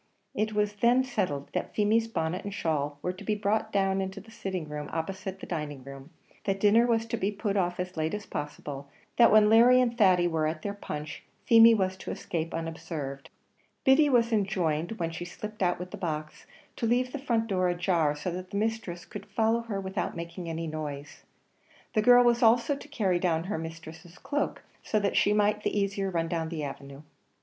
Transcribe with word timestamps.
It 0.33 0.53
was 0.53 0.73
then 0.73 1.03
settled 1.03 1.51
that 1.53 1.75
Feemy's 1.75 2.07
bonnet 2.07 2.43
and 2.43 2.51
shawl 2.51 2.97
were 3.03 3.13
to 3.13 3.23
be 3.23 3.35
brought 3.35 3.71
down 3.71 4.01
into 4.01 4.19
the 4.19 4.31
sitting 4.31 4.67
room 4.67 4.89
opposite 4.91 5.39
the 5.39 5.45
dining 5.45 5.83
room 5.83 6.09
that 6.45 6.59
dinner 6.59 6.87
was 6.87 7.05
to 7.05 7.17
be 7.17 7.31
put 7.31 7.55
off 7.55 7.79
as 7.79 7.95
late 7.95 8.15
as 8.15 8.25
possible 8.25 8.89
that 9.17 9.31
when 9.31 9.47
Larry 9.47 9.79
and 9.79 9.95
Thady 9.95 10.27
were 10.27 10.47
at 10.47 10.63
their 10.63 10.73
punch, 10.73 11.21
Feemy 11.45 11.75
was 11.75 11.97
to 11.97 12.09
escape 12.09 12.51
unobserved. 12.51 13.29
Biddy 13.83 14.09
was 14.09 14.33
enjoined, 14.33 14.93
when 14.93 15.11
she 15.11 15.23
slipped 15.23 15.61
out 15.61 15.77
with 15.77 15.91
the 15.91 15.97
box, 15.97 16.47
to 16.77 16.87
leave 16.87 17.11
the 17.11 17.19
front 17.19 17.45
door 17.45 17.69
ajar, 17.69 18.15
so 18.15 18.31
that 18.31 18.51
her 18.51 18.57
mistress 18.57 19.05
could 19.05 19.27
follow 19.27 19.59
her 19.61 19.79
without 19.79 20.15
making 20.17 20.49
any 20.49 20.65
noise. 20.65 21.21
The 21.93 22.01
girl 22.01 22.23
was 22.23 22.41
also 22.41 22.75
to 22.75 22.87
carry 22.87 23.19
down 23.19 23.43
her 23.43 23.59
mistress' 23.59 24.17
cloak 24.17 24.63
so 24.81 24.99
that 24.99 25.15
she 25.15 25.31
might 25.31 25.61
the 25.61 25.79
easier 25.79 26.09
run 26.09 26.27
down 26.27 26.49
the 26.49 26.63
avenue. 26.63 27.03